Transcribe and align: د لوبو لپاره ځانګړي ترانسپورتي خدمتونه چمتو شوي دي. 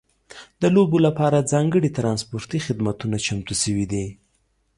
د 0.61 0.63
لوبو 0.75 0.97
لپاره 1.07 1.47
ځانګړي 1.51 1.89
ترانسپورتي 1.97 2.59
خدمتونه 2.65 3.17
چمتو 3.25 3.53
شوي 3.61 3.85
دي. 3.93 4.05